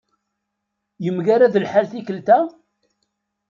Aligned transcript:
Yemgarad 1.03 1.53
lḥal 1.63 1.85
tikelt-a? 1.91 2.39